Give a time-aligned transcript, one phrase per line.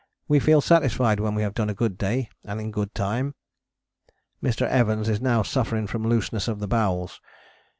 [0.27, 3.35] We feel satisfied when we have done a good day and in good time.
[4.41, 4.67] Mr.
[4.67, 7.21] Evans is now suffering from looseness of the bowels.